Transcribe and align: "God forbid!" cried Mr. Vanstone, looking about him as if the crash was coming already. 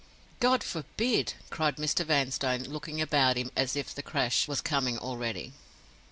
"God 0.39 0.63
forbid!" 0.63 1.35
cried 1.51 1.75
Mr. 1.75 2.03
Vanstone, 2.03 2.63
looking 2.63 2.99
about 2.99 3.37
him 3.37 3.51
as 3.55 3.75
if 3.75 3.93
the 3.93 4.01
crash 4.01 4.47
was 4.47 4.59
coming 4.59 4.97
already. 4.97 5.53